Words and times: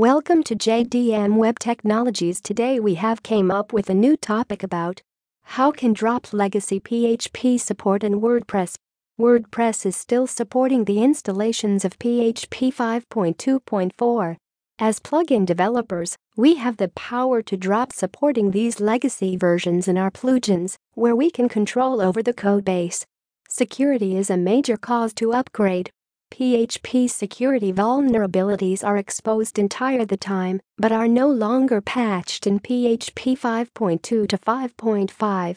Welcome 0.00 0.42
to 0.44 0.56
JDM 0.56 1.36
Web 1.36 1.58
Technologies. 1.58 2.40
Today 2.40 2.80
we 2.80 2.94
have 2.94 3.22
came 3.22 3.50
up 3.50 3.70
with 3.74 3.90
a 3.90 3.94
new 3.94 4.16
topic 4.16 4.62
about 4.62 5.02
how 5.42 5.70
can 5.70 5.92
drop 5.92 6.32
legacy 6.32 6.80
PHP 6.80 7.60
support 7.60 8.02
in 8.02 8.18
WordPress. 8.18 8.76
WordPress 9.20 9.84
is 9.84 9.94
still 9.98 10.26
supporting 10.26 10.86
the 10.86 11.02
installations 11.02 11.84
of 11.84 11.98
PHP 11.98 12.72
5.2.4. 12.72 14.36
As 14.78 15.00
plugin 15.00 15.44
developers, 15.44 16.16
we 16.34 16.54
have 16.54 16.78
the 16.78 16.88
power 16.88 17.42
to 17.42 17.58
drop 17.58 17.92
supporting 17.92 18.52
these 18.52 18.80
legacy 18.80 19.36
versions 19.36 19.86
in 19.86 19.98
our 19.98 20.10
plugins, 20.10 20.76
where 20.94 21.14
we 21.14 21.30
can 21.30 21.46
control 21.46 22.00
over 22.00 22.22
the 22.22 22.32
code 22.32 22.64
base. 22.64 23.04
Security 23.50 24.16
is 24.16 24.30
a 24.30 24.38
major 24.38 24.78
cause 24.78 25.12
to 25.12 25.34
upgrade. 25.34 25.90
PHP 26.30 27.10
security 27.10 27.72
vulnerabilities 27.72 28.84
are 28.84 28.96
exposed 28.96 29.58
entire 29.58 30.04
the 30.04 30.16
time 30.16 30.60
but 30.78 30.92
are 30.92 31.08
no 31.08 31.28
longer 31.28 31.80
patched 31.80 32.46
in 32.46 32.60
PHP 32.60 33.38
5.2 33.38 34.00
to 34.00 34.26
5.5. 34.26 35.56